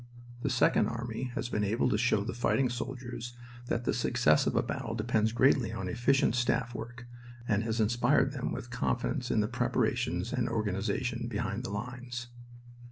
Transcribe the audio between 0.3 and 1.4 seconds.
The Second Army